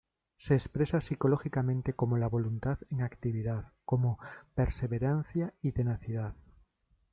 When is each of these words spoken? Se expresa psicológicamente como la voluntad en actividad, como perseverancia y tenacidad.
Se 0.35 0.55
expresa 0.55 0.97
psicológicamente 0.99 1.93
como 1.93 2.17
la 2.17 2.27
voluntad 2.27 2.79
en 2.89 3.03
actividad, 3.03 3.65
como 3.85 4.17
perseverancia 4.55 5.53
y 5.61 5.73
tenacidad. 5.73 6.33